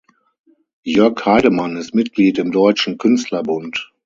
Jörg 0.81 1.23
Heydemann 1.27 1.75
ist 1.75 1.93
Mitglied 1.93 2.39
im 2.39 2.51
Deutschen 2.51 2.97
Künstlerbund. 2.97 3.91